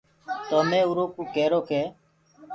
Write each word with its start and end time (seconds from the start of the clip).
تو 0.49 0.57
مينٚ 0.69 0.87
اُرو 0.89 1.05
ڪوُ 1.13 1.21
ڪيرو 1.35 1.59
ڪي 1.69 1.81